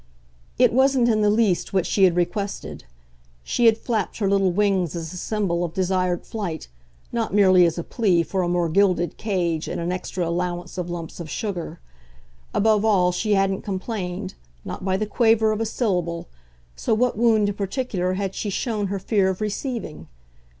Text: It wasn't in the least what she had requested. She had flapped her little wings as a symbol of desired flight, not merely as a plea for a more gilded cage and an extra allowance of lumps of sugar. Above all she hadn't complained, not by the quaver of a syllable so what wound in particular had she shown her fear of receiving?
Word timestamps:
It 0.57 0.73
wasn't 0.73 1.09
in 1.09 1.21
the 1.21 1.29
least 1.29 1.73
what 1.73 1.85
she 1.85 2.05
had 2.05 2.15
requested. 2.15 2.85
She 3.43 3.67
had 3.67 3.77
flapped 3.77 4.17
her 4.17 4.27
little 4.27 4.51
wings 4.51 4.95
as 4.95 5.13
a 5.13 5.17
symbol 5.17 5.63
of 5.63 5.75
desired 5.75 6.25
flight, 6.25 6.67
not 7.11 7.35
merely 7.35 7.67
as 7.67 7.77
a 7.77 7.83
plea 7.83 8.23
for 8.23 8.41
a 8.41 8.47
more 8.49 8.67
gilded 8.67 9.17
cage 9.17 9.67
and 9.67 9.79
an 9.79 9.91
extra 9.91 10.27
allowance 10.27 10.79
of 10.79 10.89
lumps 10.89 11.19
of 11.19 11.29
sugar. 11.29 11.79
Above 12.51 12.83
all 12.83 13.11
she 13.11 13.35
hadn't 13.35 13.61
complained, 13.61 14.33
not 14.65 14.83
by 14.83 14.97
the 14.97 15.05
quaver 15.05 15.51
of 15.51 15.61
a 15.61 15.67
syllable 15.67 16.27
so 16.75 16.95
what 16.95 17.15
wound 17.15 17.49
in 17.49 17.53
particular 17.53 18.13
had 18.13 18.33
she 18.33 18.49
shown 18.49 18.87
her 18.87 18.97
fear 18.97 19.29
of 19.29 19.39
receiving? 19.39 20.07